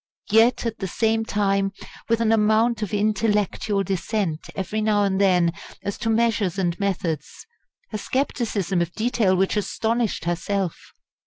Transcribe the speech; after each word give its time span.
Yet, 0.31 0.65
at 0.65 0.79
the 0.79 0.87
same 0.87 1.25
time, 1.25 1.73
with 2.09 2.21
an 2.21 2.31
amount 2.31 2.81
of 2.81 2.91
intellectual 2.91 3.83
dissent 3.83 4.49
every 4.55 4.81
now 4.81 5.03
and 5.03 5.21
then 5.21 5.53
as 5.83 5.99
to 5.99 6.09
measures 6.09 6.57
and 6.57 6.73
methods, 6.79 7.45
a 7.93 7.99
scepticism 7.99 8.81
of 8.81 8.91
detail 8.93 9.35
which 9.35 9.55
astonished 9.55 10.25
herself! 10.25 10.93